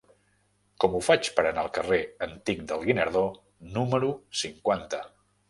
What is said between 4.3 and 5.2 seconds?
cinquanta?